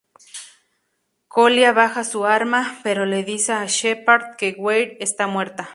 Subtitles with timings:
[1.29, 5.69] Kolya baja su arma, pero le dice a Sheppard que Weir está muerta.